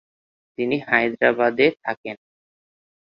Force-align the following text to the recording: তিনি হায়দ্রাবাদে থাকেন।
তিনি 0.57 0.75
হায়দ্রাবাদে 0.87 1.67
থাকেন। 1.83 2.17